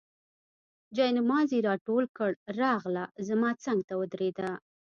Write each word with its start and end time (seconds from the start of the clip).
جاینماز 0.95 1.47
یې 1.55 1.59
راټول 1.69 2.03
کړ، 2.17 2.31
راغله 2.61 3.03
زما 3.27 3.49
څنګ 3.65 3.79
ته 3.87 3.93
ودرېده. 3.99 4.49